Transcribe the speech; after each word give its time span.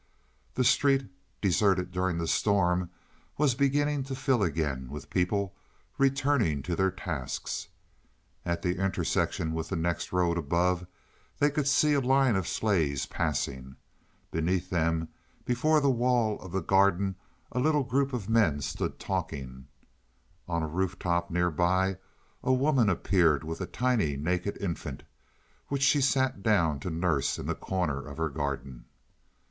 The 0.55 0.63
street, 0.63 1.07
deserted 1.41 1.91
during 1.91 2.17
the 2.17 2.25
storm, 2.25 2.89
was 3.37 3.53
beginning 3.53 4.01
to 4.05 4.15
fill 4.15 4.41
again 4.41 4.89
with 4.89 5.11
people 5.11 5.53
returning 5.99 6.63
to 6.63 6.75
their 6.75 6.89
tasks. 6.89 7.67
At 8.43 8.63
the 8.63 8.79
intersection 8.83 9.53
with 9.53 9.69
the 9.69 9.75
next 9.75 10.11
road 10.11 10.39
above, 10.39 10.87
they 11.37 11.51
could 11.51 11.67
see 11.67 11.93
a 11.93 12.01
line 12.01 12.35
of 12.35 12.47
sleighs 12.47 13.05
passing. 13.05 13.75
Beneath 14.31 14.71
them, 14.71 15.09
before 15.45 15.79
the 15.79 15.91
wall 15.91 16.39
of 16.39 16.51
the 16.51 16.63
garden 16.63 17.13
a 17.51 17.59
little 17.59 17.83
group 17.83 18.11
of 18.11 18.27
men 18.27 18.59
stood 18.61 18.97
talking; 18.97 19.67
on 20.47 20.63
a 20.63 20.67
roof 20.67 20.97
top 20.97 21.29
nearby 21.29 21.97
a 22.41 22.51
woman 22.51 22.89
appeared 22.89 23.43
with 23.43 23.61
a 23.61 23.67
tiny 23.67 24.17
naked 24.17 24.57
infant 24.59 25.03
which 25.67 25.83
she 25.83 26.01
sat 26.01 26.41
down 26.41 26.79
to 26.79 26.89
nurse 26.89 27.37
in 27.37 27.47
a 27.49 27.53
corner 27.53 28.01
of 28.07 28.17
her 28.17 28.29
garden. 28.29 28.85